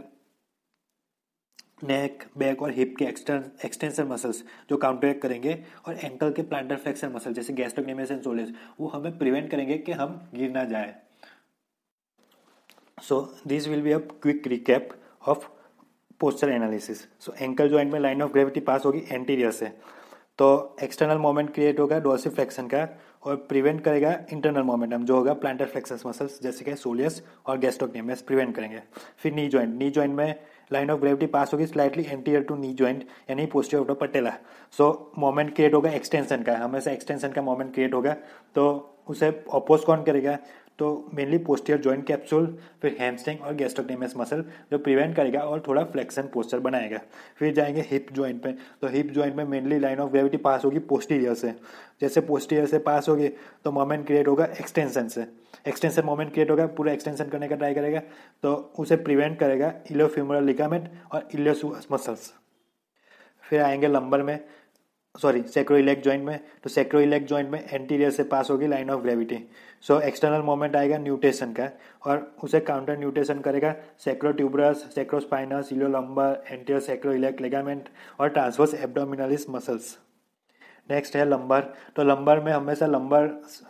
नेक 1.84 2.24
बैक 2.38 2.62
और 2.62 2.72
हिप 2.72 2.96
के 3.00 3.06
एक्सटेंशन 3.06 4.08
मसल्स 4.08 4.44
जो 4.70 4.78
काउंटर 4.78 5.14
करेंगे 5.20 5.54
और 5.88 5.96
एंकल 5.96 6.32
के 6.34 6.42
प्लांटर 6.42 6.76
फ्लेक्सर 6.78 7.10
मसल 7.10 7.34
जैसे 7.34 7.54
गैस्ट्रोक्नेमियस 7.54 8.12
एंड 8.12 8.22
सोलेस 8.24 8.52
वो 8.80 8.88
हमें 8.88 9.18
प्रिवेंट 9.18 9.50
करेंगे 9.52 9.78
कि 9.78 9.92
हम 9.92 10.20
गिर 10.36 10.52
ना 10.52 10.64
जाए। 10.66 10.96
So 13.04 13.22
this 13.48 13.68
will 13.68 13.82
be 13.82 13.92
a 13.92 13.98
quick 13.98 14.48
recap 14.48 14.90
of 15.28 15.48
posture 16.20 16.50
analysis 16.50 17.02
so 17.20 17.34
ankle 17.34 17.70
joint 17.70 17.92
में 17.94 18.00
लाइन 18.00 18.22
ऑफ़ 18.22 18.32
ग्रेविटी 18.32 18.60
पास 18.62 18.86
होगी 18.86 19.04
एंटीरियर 19.12 19.52
से। 19.52 19.68
तो 20.40 20.78
एक्सटर्नल 20.84 21.18
मोमेंट 21.18 21.54
क्रिएट 21.54 21.80
होगा 21.80 22.00
डोर्सिफ्लेक्शन 22.00 22.68
का। 22.68 22.86
और 23.24 23.36
प्रिवेंट 23.50 23.82
करेगा 23.84 24.16
इंटरनल 24.34 24.64
मोमेंटम 24.64 25.04
जो 25.06 25.16
होगा 25.16 25.34
प्लांटर 25.34 25.66
फ्लेक्सस 25.66 26.04
मसल्स 26.06 26.40
जैसे 26.44 26.66
कि 26.66 26.76
सोलियस 26.76 27.22
और 27.46 27.58
गैस्ट्रोक्नेमियस 27.58 28.22
प्रिवेंट 28.22 28.56
करेंगे। 28.56 28.82
फिर 29.18 29.34
नी 29.34 29.48
ज्वाइंट 29.48 29.76
नी 29.76 29.90
ज्वाइंट 29.90 30.16
में 30.16 30.36
लाइन 30.74 30.92
ऑफ़ 30.92 31.00
ग्रेविटी 31.00 31.26
पास 31.28 31.54
होगी 31.54 31.66
slightly 31.66 32.04
anterior 32.04 32.44
to 32.44 32.56
knee 32.56 32.74
joint 32.74 33.04
यानी 33.30 33.46
posterior 33.46 33.82
of 33.82 33.98
patella 33.98 34.34
so 34.78 35.12
moment 35.18 35.54
create 35.56 35.74
होगा 35.74 35.90
एक्सटेंशन 35.92 36.44
का, 36.44 36.56
हमेशा 36.58 36.92
एक्सटेंशन 36.92 37.32
का 37.32 37.42
मोमेंट 37.42 37.74
क्रिएट 37.74 37.94
होगा 37.94 38.16
तो 38.56 38.88
उसे 39.10 39.28
अपोज 39.54 39.84
कौन 39.84 40.04
करेगा? 40.04 40.38
तो 40.80 41.10
मेनली 41.14 41.38
पोस्टियर 41.38 41.80
जॉइंट 41.80 42.06
कैप्सूल 42.08 42.46
फिर 42.82 42.96
हैमस्ट्रिंग 43.00 43.42
और 43.42 43.54
गैस्ट्रोक्नेमियस 43.56 44.14
मसल 44.18 44.44
जो 44.72 44.78
प्रिवेंट 44.78 45.16
करेगा 45.16 45.40
और 45.40 45.64
थोड़ा 45.68 45.84
फ्लेक्शन 45.84 46.30
पोस्टर 46.34 46.60
बनाएगा। 46.60 47.00
फिर 47.40 47.54
जाएँगे 47.54 47.82
हिप 47.82 48.08
जॉइंट 48.12 48.42
पे। 48.44 48.52
तो 48.52 48.88
हिप 48.88 49.12
जॉइंट 49.12 49.36
में 49.36 49.44
mainly 49.46 49.80
line 49.80 50.00
of 50.00 50.12
gravity 50.12 50.38
pass 50.38 50.66
होगी 50.66 50.80
पोस्टीरियर 50.82 51.34
से। 51.34 51.54
जैसे 52.02 52.22
पोस्टीरियर 52.22 52.68
से 52.68 52.80
पास 52.80 53.10
होगी 53.10 53.28
तो 53.66 53.72
मोमेंट 53.72 54.06
क्रिएट 54.08 54.28
होगा 54.28 54.46
एक्सटेंशन 54.60 55.08
से। 55.08 55.26
एक्सटेंशन 55.68 56.06
मोमेंट 56.06 56.32
क्रिएट 56.34 56.52
होगा, 56.52 56.66
पूरा 56.68 56.94
एक्सटेंशन 56.94 57.26
करने 57.26 57.48
का 57.48 57.56
ट्राई 57.56 57.74
करेगा 57.74 58.00
तो 58.44 58.54
उसे 58.80 58.96
प्रिवेंट 58.98 59.38
करेगा 59.40 59.74
इलियोफ्यूमरल 59.92 60.44
लिगामेंट 60.44 60.90
और 61.12 61.28
इलियोसुअस 61.36 61.88
मसल्स 61.92 62.32
फिर 63.44 63.62
आएँगे 63.62 63.88
लंबर 63.88 64.22
में। 64.24 64.40
सॉरी 65.16 65.42
सेक्रोइलेक 65.44 66.02
जॉइंट 66.02 66.24
में 66.26 66.40
तो 66.64 66.70
सेक्रोइलेक 66.70 67.26
जॉइंट 67.28 67.50
में 67.50 67.60
एंटीरियर 67.64 68.12
से 68.12 68.24
पास 68.24 68.50
होगी 68.52 68.68
line 68.68 68.90
of 68.90 69.02
gravity 69.02 69.38
so 69.84 70.00
external 70.02 70.42
moment 70.42 70.76
आएगा 70.76 70.98
न्यूटेशन 70.98 71.52
का, 71.54 71.70
और 72.06 72.32
उसे 72.44 72.60
काउंटर 72.60 72.98
न्यूटेशन 73.00 73.40
करेगा 73.40 73.74
sacrotuberous 74.06 74.86
sacrospinous 74.96 75.72
iliolumbar 75.72 76.44
anterior 76.48 76.80
sacroiliac 76.82 77.42
ligament 77.42 77.90
और 78.20 78.30
ट्रांसवर्स 78.30 78.74
एब्डोमिनलिस 78.74 79.50
मसल्स 79.50 79.98
नेक्स्ट 80.90 81.16
है 81.16 81.26
लंबर 81.26 81.62
तो 81.96 82.04
लंबर 82.04 82.40
में 82.44 82.52
हमेशा 82.52 82.86
लंबर 82.88 83.28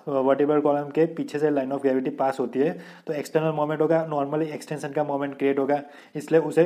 वर्टिबल 0.07 0.59
कॉलम 0.61 0.89
के 0.89 1.05
पीछे 1.15 1.39
से 1.39 1.49
लाइन 1.49 1.71
ऑफ़ 1.71 1.81
ग्रेविटी 1.81 2.09
पास 2.15 2.39
होती 2.39 2.59
है 2.59 2.71
तो 3.07 3.13
एक्सटर्नल 3.13 3.51
मोमेंट 3.55 3.81
होगा 3.81 4.05
नॉर्मली 4.09 4.45
एक्सटेंशन 4.49 4.91
का 4.91 5.03
मोमेंट 5.03 5.37
क्रिएट 5.37 5.59
होगा, 5.59 5.81
इसलिए 6.15 6.41
उसे 6.41 6.63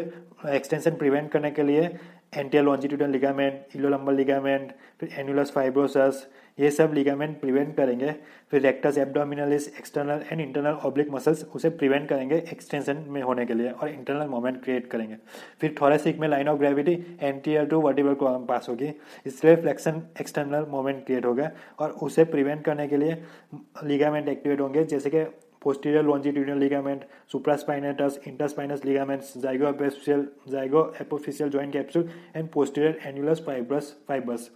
एक्सटेंशन 0.49 0.95
प्रिवेंट 0.95 1.31
करने 1.31 1.51
के 1.51 1.63
लिए 1.63 1.89
anterior 2.33 2.63
longitudinal 2.63 3.09
ligament 3.09 3.75
iliolumbar 3.75 4.13
ligament 4.13 4.71
फिर 4.99 5.09
एनुलस 5.19 5.51
फाइब्रोसस 5.51 6.27
ये 6.57 6.69
सब 6.71 6.91
लिगामेंट 6.93 7.39
प्रिवेंट 7.39 7.75
करेंगे। 7.77 8.11
फिर 8.51 8.61
rectus 8.61 8.97
abdominis 8.97 9.67
external 9.69 10.21
and 10.31 10.41
internal 10.41 10.73
oblique 10.85 11.09
muscles 11.11 11.43
उसे 11.55 11.69
प्रिवेंट 11.71 12.07
करेंगे 12.09 12.35
एक्सटेंशन 12.51 13.03
में 13.09 13.21
होने 13.21 13.45
के 13.45 13.53
लिए 13.53 13.69
और 13.71 13.89
इंटरनल 13.89 14.27
मोमेंट 14.27 14.63
क्रिएट 14.63 14.87
करेंगे। 14.87 15.15
फिर 15.61 15.75
थोरेसिक 15.81 16.19
में 16.19 16.27
line 16.27 16.49
of 16.49 16.59
gravity 16.59 16.93
anterior 17.21 17.65
to 17.65 17.79
vertebral 17.81 18.13
column 18.15 18.45
pass 18.45 18.69
होगी। 18.69 18.91
इसलिए 19.25 19.55
फ्लेक्शन 19.55 20.01
एक्सटर्नल 20.21 20.65
मोमेंट 20.69 21.05
क्रिएट 21.05 21.25
होगा 21.25 21.51
और 21.79 21.91
उसे 22.03 22.23
प्रिवेंट 22.25 22.63
करने 22.65 22.87
के 22.87 22.97
लिए 22.97 23.17
लिगामेंट 23.83 24.27
एक्टिवेट 24.29 24.61
होंगे, 24.61 24.83
जैसे 24.85 25.09
कि 25.09 25.25
posterior 25.65 26.03
longitudinal 26.05 26.57
ligament 26.59 27.03
supraspinatus 27.31 28.19
interspinous 28.27 28.85
ligaments 28.85 29.37
zygapophyseal 29.69 30.27
zygapophyseal 31.01 31.49
joint 31.49 31.73
capsule 31.73 32.09
and 32.35 32.49
posterior 32.53 32.99
annulus 33.07 33.43
fibrosus 33.45 33.95
fibres 34.07 34.49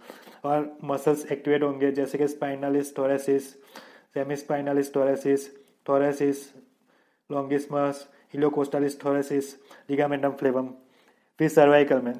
और 0.44 0.70
मसल्स 0.84 1.26
एक्टिवेट 1.32 1.62
होंगे, 1.62 1.90
जैसे 1.92 2.18
कि 2.18 2.28
spinalis 2.28 2.96
thoracis 2.98 3.50
semispinalis 4.36 4.94
thoracis 4.96 5.48
thoracis 5.88 6.48
longissimus 7.30 8.06
iliocostalis 8.34 9.04
thoracis 9.04 9.54
ligamentum 9.90 10.30
flavum 10.40 10.68
फिर 11.38 11.48
सर्वाइकल 11.48 12.00
में 12.02 12.12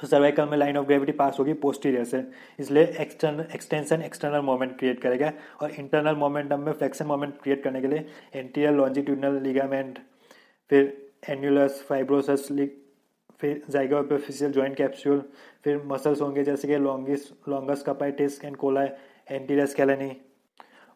तो 0.00 0.06
सर्वाइकल 0.06 0.48
में 0.48 0.56
लाइन 0.58 0.76
ऑफ़ 0.76 0.86
ग्रेविटी 0.86 1.12
पास 1.12 1.36
होगी 1.38 1.52
posterior 1.62 2.04
से। 2.04 2.22
इसलिए 2.60 2.84
external 3.00 3.46
extension 3.54 4.02
external 4.02 4.40
moment 4.44 4.78
create 4.78 5.00
करेगा 5.02 5.32
और 5.62 5.70
इंटरनल 5.70 6.16
मोमेंटम 6.16 6.60
में 6.60 6.72
फ्लेक्शन 6.72 7.06
मोमेंट 7.06 7.34
क्रिएट 7.42 7.62
करने 7.64 7.80
के 7.80 7.86
लिए 7.86 8.04
एंटीरियर 8.34 8.74
लॉन्जिट्यूडनल 8.74 9.40
लिगामेंट 9.42 9.98
फिर 10.70 10.96
एन्यूलस 11.30 11.84
फाइब्रोसस 11.88 12.48
फिर 13.40 13.62
जाइगोपेफिशियल 13.70 14.52
जॉइंट 14.52 14.76
कैप्सूल 14.76 15.22
फिर 15.64 15.82
मसल्स 15.86 16.20
होंगे 16.22 16.44
जैसे 16.44 16.68
कि 16.68 16.76
longis 16.76 17.28
longus 17.48 17.82
capitis 17.86 18.44
and 18.44 18.56
colli 18.56 18.88
anterior 19.30 19.66
scaleni 19.66 20.10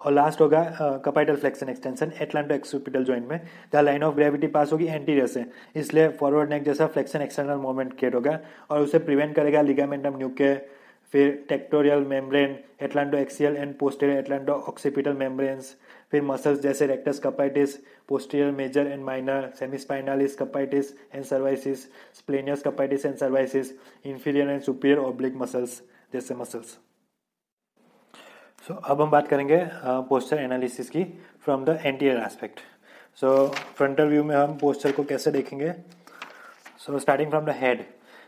और 0.05 0.13
लास्ट 0.13 0.41
होगा 0.41 0.63
capital 1.05 1.37
flexion 1.37 1.69
extension 1.69 2.13
atlanto 2.21 2.55
occipital 2.55 3.05
joint 3.05 3.29
में, 3.29 3.41
जहाँ 3.73 3.83
लाइन 3.85 4.03
ऑफ़ 4.03 4.15
ग्रेविटी 4.15 4.47
पास 4.49 4.73
होगी 4.73 4.87
एंटीरियर 4.87 5.27
से। 5.27 5.45
इसलिए 5.77 6.09
फॉरवर्ड 6.21 6.51
नेक 6.51 6.63
जैसा 6.65 6.87
फ्लेक्शन 6.87 7.23
एक्सटर्नल 7.23 7.57
मूवमेंट 7.61 7.99
क्रिएट 7.99 8.15
होगा 8.15 8.39
और 8.71 8.81
उसे 8.83 8.99
प्रिवेंट 9.01 9.35
करेगा 9.37 9.63
लिगामेंटम 9.63 10.17
न्यूके 10.19 10.55
फिर 11.15 11.33
tectorial 11.49 12.05
membrane 12.09 12.57
atlanto 12.83 13.17
axial 13.19 13.57
and 13.57 13.75
posterior 13.79 14.19
atlanto 14.19 14.53
occipital 14.69 15.13
membranes 15.15 15.75
फिर 16.13 16.23
मसल्स 16.23 16.61
जैसे 16.61 16.87
rectus 16.87 17.19
capitis 17.25 17.77
posterior 18.09 18.51
major 18.53 18.87
and 18.87 19.03
minor 19.05 19.51
semispinalis 19.59 20.37
capitis 20.37 20.93
and 21.15 21.25
cervicis 21.25 21.85
splenius 22.19 22.63
capitis 22.63 23.07
and 23.07 23.17
cervicis 23.17 23.73
inferior 24.05 24.49
and 24.49 24.63
superior 24.63 24.99
oblique 25.01 25.37
muscles 25.37 25.81
जैसे 26.13 26.35
muscles 26.35 26.79
so 28.63 28.75
अब 28.75 29.01
हम 29.03 29.11
बात 29.11 29.29
करेंगे 29.29 29.57
posture 29.85 30.37
uh, 30.37 30.43
analysis 30.43 30.91
की 30.91 31.03
from 31.45 31.65
the 31.65 31.79
anterior 31.85 32.21
aspect 32.23 32.61
so 33.21 33.47
frontal 33.49 34.09
view 34.09 34.25
में 34.25 34.35
हम 34.37 34.55
posture 34.59 34.93
को 34.93 35.05
कैसे 35.05 35.31
देखेंगे? 35.31 35.73
So 36.79 36.99
starting 36.99 37.31
from 37.31 37.45
the 37.45 37.55
head 37.57 37.85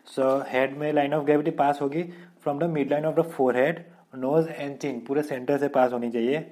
so 0.07 0.27
head 0.49 0.77
में 0.79 0.93
लाइन 0.93 1.15
ऑफ़ 1.15 1.25
ग्रेविटी 1.25 1.51
पास 1.61 1.79
होगी 1.83 2.03
from 2.43 2.59
the 2.59 2.71
mid 2.71 2.91
line 2.91 3.07
of 3.07 3.21
the 3.21 3.29
forehead 3.57 3.85
nose 4.17 4.49
and 4.51 4.77
chin 4.79 5.01
पूरे 5.09 5.23
centre 5.23 5.59
से 5.59 5.69
पास 5.69 5.93
होनी 5.93 6.11
चाहिए 6.11 6.45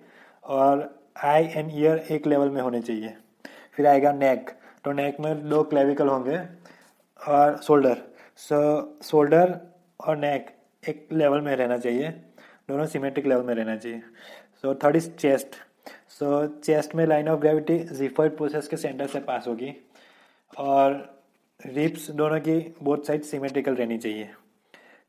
और 0.44 0.88
आई 1.24 1.44
एंड 1.44 1.70
ईयर 1.74 2.06
एक 2.10 2.26
लेवल 2.26 2.50
में 2.50 2.62
होने 2.62 2.80
चाहिए। 2.80 3.14
फिर 3.76 3.86
आएगा 3.86 4.12
नेक 4.14 4.50
तो 4.84 4.92
नेक 4.92 5.20
में 5.20 5.48
दो 5.48 5.62
क्लेविकल 5.64 6.08
होंगे 6.08 6.38
और 7.20 7.60
शोल्डर 7.62 8.02
सो 8.38 8.58
शोल्डर 9.04 9.58
और 10.00 10.16
नेक 10.16 10.56
एक 10.84 11.08
लेवल 11.12 11.40
में 11.40 11.56
रहना 11.56 11.78
चाहिए। 11.78 12.14
दोनों 12.68 12.86
सिमेट्रिक 12.86 13.26
लेवल 13.26 13.44
में 13.44 13.54
रहना 13.54 13.76
चाहिए। 13.76 14.02
So 14.62 14.74
third 14.74 14.96
is 14.96 15.10
chest 15.10 15.56
so 16.08 16.46
chest 16.58 16.94
में 16.94 17.04
line 17.06 17.28
of 17.28 17.40
gravity 17.40 17.78
xiphoid 17.96 18.36
process 18.36 18.68
के 18.68 18.76
सेंटर 18.76 19.06
से 19.06 19.20
पास 19.20 19.48
होगी 19.48 19.74
और 20.50 20.94
रिप्स 21.60 22.10
दोनों 22.10 22.38
की 22.40 22.58
बोथ 22.82 23.06
साइड 23.06 23.22
सिमेट्रिकल 23.22 23.74
रहनी 23.74 23.98
चाहिए। 23.98 24.28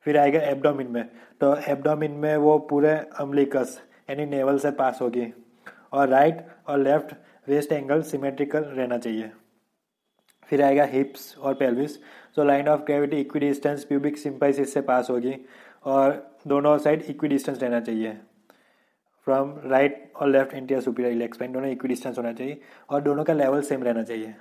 फिर 0.05 0.17
आएगा 0.17 0.39
एब्डोमिन 0.41 0.87
में। 0.87 1.03
तो 1.41 1.55
एब्डोमिन 1.71 2.11
में 2.11 2.35
वो 2.37 2.57
पूरे 2.69 2.93
अम्लिकस 3.19 3.79
यानी 4.09 4.25
नेवल 4.25 4.57
से 4.59 4.71
पास 4.71 4.99
होगी 5.01 5.31
और 5.93 6.09
राइट 6.09 6.45
और 6.67 6.79
लेफ़्ट 6.79 7.15
वेस्ट 7.47 7.71
एंगल 7.71 8.01
सिमेट्रिकल 8.01 8.63
रहना 8.63 8.97
चाहिए। 8.97 9.31
फिर 10.49 10.61
आएगा 10.61 10.83
हिप्स 10.85 11.37
और 11.37 11.53
पेल्विस 11.53 11.97
तो 12.35 12.43
line 12.43 12.67
of 12.67 12.81
gravity 12.81 13.21
equidistance 13.39 13.83
pubic 13.85 14.17
symphysis 14.17 14.73
से 14.73 14.81
पास 14.81 15.09
होगी 15.09 15.35
और 15.85 16.11
दोनों 16.45 16.77
साइड 16.77 17.01
इक्वी 17.09 17.29
डिस्टेंस 17.29 17.61
रहना 17.63 17.79
चाहिए। 17.79 18.17
फ्रॉम 19.27 19.53
राइट 19.65 20.11
और 20.15 20.29
left 20.29 20.53
anterior 20.53 20.81
superior 20.81 21.13
iliac 21.13 21.37
spine 21.37 21.51
दोनों 21.51 21.69
इक्वी 21.69 21.89
डिस्टेंस 21.89 22.17
होना 22.17 22.31
चाहिए 22.33 22.59
और 22.89 23.01
दोनों 23.01 23.23
का 23.23 23.33
लेवल 23.33 23.61
सेम 23.61 23.83
रहना 23.83 24.03
चाहिए। 24.03 24.33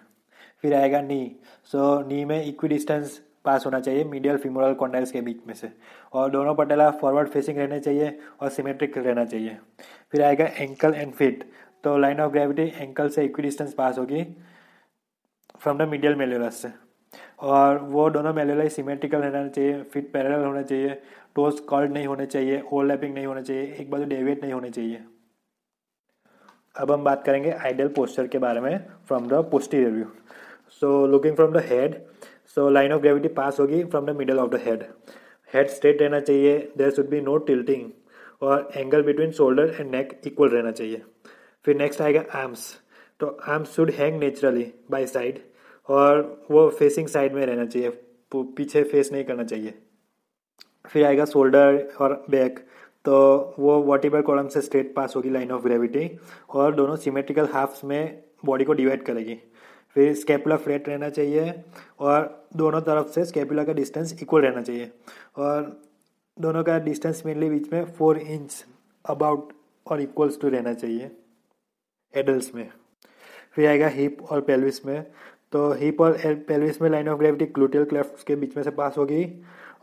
फिर 0.63 0.75
आएगा 0.75 1.01
नी 1.03 1.37
सो 1.65 1.79
so, 1.79 2.07
नी 2.09 2.25
में 2.25 2.45
इक्वी 2.45 2.69
डिस्टेंस 2.69 3.21
पास 3.45 3.65
होना 3.67 3.81
चाहिए 3.81 4.05
मीडियल 4.05 4.37
फिमोरल 4.39 4.75
कॉन्डाइल्स 4.75 5.13
के 5.13 5.21
बीच 5.21 5.47
में 5.47 5.55
से। 5.55 5.71
और 6.13 6.31
दोनों 6.31 6.55
पटेला 6.55 6.91
फॉरवर्ड 6.91 7.29
फेसिंग 7.29 7.59
रहने 7.59 7.79
चाहिए 7.81 8.19
और 8.41 8.49
सिमेट्रिक 8.51 8.99
रहना 8.99 9.25
चाहिए। 9.25 9.57
फिर 10.13 10.23
आएगा 10.23 10.45
एंकल 10.45 10.95
एंड 10.95 11.13
फिट 11.13 11.45
तो 11.85 11.97
लाइन 11.99 12.21
ऑफ़ 12.21 12.33
ग्रेविटी 12.33 12.63
एंकल 12.77 13.09
से 13.09 13.25
इक्वी 13.25 13.43
डिस्टेंस 13.43 13.75
पास 13.75 13.99
होगी 13.99 14.23
फ्रॉम 15.61 15.79
द 15.79 15.89
मीडियल 15.89 16.15
मेल्यूलस 16.17 16.63
से। 16.63 16.73
और 17.41 17.79
वो 17.79 18.09
दोनों 18.11 18.33
मेल्यूलाई 18.35 18.69
सिमेट्रिकल 18.69 19.19
रहना 19.19 19.49
चाहिए 19.49 19.83
फिट 19.83 20.13
पैरेलल 20.13 20.45
होना 20.45 20.63
चाहिए 20.63 21.01
टोस 21.37 21.61
कर्ड 21.69 21.93
नहीं 21.93 22.07
होने 22.07 22.27
चाहिए 22.27 22.61
ओवरलैपिंग 22.63 23.15
नहीं 23.15 23.27
होने 23.27 23.43
चाहिए, 23.43 23.75
एक 23.81 23.91
बाजू 23.91 24.05
डेविएट 24.05 24.43
नहीं 24.43 24.53
होने 24.53 24.71
चाहिए। 24.71 25.05
अब 26.77 26.93
हम 26.93 27.05
बात 27.05 27.25
करेंगे 27.25 27.51
आइडियल 27.51 27.89
पोस्टर 27.97 28.27
के 28.27 28.39
बारे 28.39 28.61
में 28.61 28.79
from 29.09 29.29
the 29.29 29.45
posterior 29.51 29.91
view 29.93 30.05
so 30.73 31.07
looking 31.07 31.37
from 31.37 31.53
the 31.53 31.63
head 31.67 32.01
so 32.55 32.69
line 32.71 32.93
of 32.93 33.01
gravity 33.01 33.29
pass 33.35 33.61
होगी 33.61 33.83
from 33.85 34.07
the 34.07 34.17
middle 34.17 34.39
of 34.39 34.51
the 34.51 34.61
head 34.65 34.85
head 35.53 35.69
straight 35.69 36.03
रहना 36.03 36.21
चाहिए 36.21 36.59
there 36.79 36.91
should 36.91 37.09
be 37.09 37.21
no 37.21 37.37
tilting 37.49 37.91
और 38.43 38.71
angle 38.77 39.03
between 39.03 39.31
shoulder 39.33 39.75
and 39.81 39.91
neck 39.91 40.21
equal 40.27 40.49
रहना 40.49 40.71
चाहिए। 40.71 41.03
फिर 41.67 41.77
next 41.77 42.01
आएगा 42.03 42.25
arms 42.35 42.65
तो 43.21 43.27
arms 43.49 43.75
should 43.77 43.91
hang 43.95 44.19
naturally 44.21 44.67
by 44.91 45.07
side 45.07 45.39
और 45.89 46.21
वो 46.51 46.69
फेसिंग 46.79 47.09
साइड 47.09 47.35
में 47.35 47.45
रहना 47.47 47.67
चाहिए 47.67 47.91
पीछे 48.33 48.83
फेस 48.83 49.13
नहीं 49.13 49.25
करना 49.25 49.45
चाहिए। 49.45 49.75
फिर 50.93 51.05
आएगा 51.07 51.25
शोल्डर 51.25 51.89
और 52.01 52.25
बैक 52.31 52.59
तो 53.05 53.15
वो 53.59 53.79
वर्टिबल 53.83 54.23
कॉलम 54.23 54.49
से 54.49 54.61
स्ट्रेट 54.61 54.95
पास 54.95 55.17
होगी 55.17 55.31
लाइन 55.31 55.51
ऑफ़ 55.53 55.63
ग्रेविटी 55.63 56.11
और 56.51 56.75
दोनों 56.75 56.97
सिमेट्रिकल 56.97 57.49
हाफ्स 57.53 57.85
में 57.85 58.23
बॉडी 58.45 58.65
को 58.65 58.73
डिवाइड 58.73 59.03
करेगी. 59.03 59.35
फिर 59.97 60.15
स्केपुला 60.15 60.57
फ्लेट 60.57 60.89
रहना 60.89 61.09
चाहिए 61.09 61.55
और 62.01 62.49
दोनों 62.57 62.81
तरफ़ 62.81 63.09
से 63.09 63.25
स्केपुला 63.25 63.65
का 63.65 63.73
डिस्टेंस 63.73 64.17
इक्वल 64.23 64.43
रहना 64.43 64.63
चाहिए. 64.63 64.91
और 65.39 65.83
दोनों 66.37 66.63
का 66.65 66.79
डिस्टेंस 66.79 67.23
मेनली 67.27 67.51
बीच 67.51 67.73
में 67.73 67.85
फोर 67.85 68.19
इंच 68.19 68.65
अबाउट 69.05 69.53
और 69.87 70.01
इक्वल्स 70.01 70.41
टू 70.41 70.49
रहना 70.49 70.75
चाहिए 70.75 71.11
एडल्ट 72.15 72.55
में. 72.55 72.69
फिर 73.55 73.69
आएगा 73.69 73.89
हिप 73.89 74.23
और 74.31 74.41
पेल्विस 74.41 74.87
में. 74.87 75.03
तो 75.53 75.73
हिप 75.73 76.01
और 76.01 76.13
पेल्विस 76.49 76.83
में 76.83 76.91
line 76.91 77.09
of 77.09 77.19
gravity 77.19 77.45
gluteal 77.45 77.85
cleft 77.85 78.27
के 78.27 78.37
बीच 78.37 78.57
में 78.57 78.63
से 78.65 78.71
पास 78.71 78.99
होगी 78.99 79.25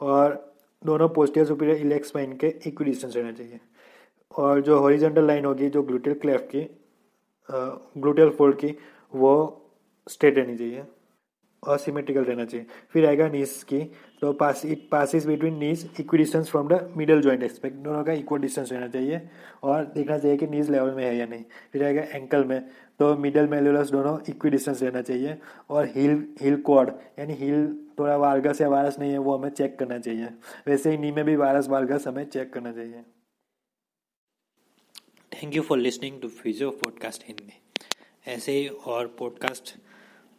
और 0.01 0.48
दोनों 0.85 1.07
पोस्टियर 1.09 1.45
सुपीरियर 1.45 1.77
इलेक्स 1.77 2.07
स्पाइन 2.07 2.35
के 2.37 2.47
इक्वी 2.67 2.85
डिस्टेंस 2.85 3.15
रहना 3.15 3.31
चाहिए। 3.31 3.59
और 4.37 4.61
जो 4.61 4.79
हॉरिजेंटल 4.79 5.27
लाइन 5.27 5.45
होगी, 5.45 5.69
जो 5.69 5.81
ग्लूटियल 5.83 6.15
क्लेफ 6.19 6.47
की 6.55 6.67
ग्लूटियल 7.49 8.29
फोल्ड 8.29 8.57
की, 8.57 8.75
वो 9.13 9.65
स्ट्रेट 10.07 10.37
रहनी 10.37 10.57
चाहिए 10.57 10.83
और 11.63 11.77
सिमेट्रिकल 11.77 12.23
रहना 12.23 12.45
चाहिए। 12.45 12.65
फिर 12.91 13.05
आएगा 13.05 13.27
नीस 13.27 13.63
की। 13.63 13.79
तो 14.21 14.31
pass 14.33 14.65
it 14.65 14.87
passes 14.91 15.25
between 15.25 15.57
knees 15.57 15.89
equidistance 16.17 16.49
from 16.49 16.67
the 16.67 16.93
middle 16.97 17.21
joint 17.21 17.43
aspect 17.43 17.75
दोनों 17.77 18.03
का 18.03 18.13
इक्वल 18.13 18.39
डिस्टेंस 18.39 18.71
रहना 18.71 18.87
चाहिए 18.87 19.21
और 19.63 19.85
देखना 19.85 20.17
चाहिए 20.17 20.37
कि 20.37 20.47
नीज 20.47 20.69
लेवल 20.69 20.93
में 20.95 21.03
है 21.05 21.15
या 21.17 21.25
नहीं। 21.25 21.43
फिर 21.73 21.83
आएगा 21.83 22.01
एंकल 22.01 22.43
में। 22.45 22.59
तो 22.99 23.15
मिडल 23.17 23.47
मेलुलस 23.47 23.91
दोनों 23.91 24.17
इक्वी 24.29 24.51
डिस्टेंस 24.51 24.81
रहना 24.83 25.01
चाहिए 25.01 25.37
और 25.69 25.85
हील 25.95 26.23
हील 26.41 26.61
कॉड 26.61 26.91
यानी 27.19 27.33
हील 27.33 27.67
थोड़ा 27.99 28.17
वार्गस 28.17 28.61
या 28.61 28.69
वायरस 28.69 28.99
नहीं 28.99 29.11
है, 29.11 29.17
वो 29.17 29.37
हमें 29.37 29.49
चेक 29.49 29.79
करना 29.79 29.99
चाहिए। 29.99 30.25
वैसे 30.67 30.91
ही 30.91 30.97
नी 30.97 31.11
में 31.11 31.25
भी 31.25 31.35
वायरस 31.35 31.67
वार्गस 31.67 32.07
हमें 32.07 32.25
चेक 32.25 32.53
करना 32.53 32.73
चाहिए। 32.73 33.03
Thank 35.33 35.55
you 35.55 35.61
for 35.61 35.77
listening 35.77 36.21
to 36.21 36.27
physio 36.27 36.71
podcast 36.71 37.23
Hindi 37.27 37.53
ऐसे 38.27 38.51
ही 38.51 38.67
और 38.67 39.07
पॉडकास्ट 39.07 39.75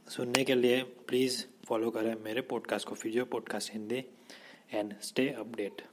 सुनने 0.08 0.44
के 0.44 0.54
लिए 0.54 0.82
प्लीज़ 0.82 1.44
फॉलो 1.68 1.90
करें 1.90 2.14
मेरे 2.14 2.40
पॉडकास्ट 2.40 2.88
को 2.88 2.94
physio 2.94 3.24
podcast 3.24 3.72
Hindi 3.72 4.04
and 4.74 4.94
stay 5.00 5.28
update 5.28 5.89